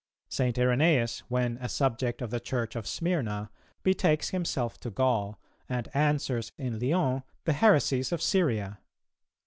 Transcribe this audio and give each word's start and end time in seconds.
St. 0.29 0.55
Irenæus, 0.55 1.19
when 1.27 1.57
a 1.61 1.69
subject 1.69 2.23
of 2.23 2.31
the 2.31 2.39
Church 2.39 2.75
of 2.75 2.87
Smyrna, 2.87 3.51
betakes 3.83 4.29
himself 4.31 4.79
to 4.79 4.89
Gaul, 4.89 5.39
and 5.69 5.89
answers 5.93 6.51
in 6.57 6.79
Lyons 6.79 7.21
the 7.45 7.53
heresies 7.53 8.11
of 8.11 8.19
Syria. 8.19 8.79